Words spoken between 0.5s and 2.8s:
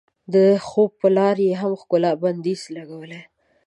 خوب په لار یې هم ښکلا بندیز